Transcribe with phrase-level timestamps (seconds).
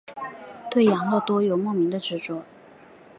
[0.71, 2.43] 对养乐多有莫名的执着。